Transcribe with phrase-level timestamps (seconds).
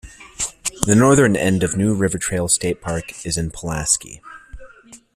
[0.87, 4.19] The northern end of New River Trail State Park is in Pulaski.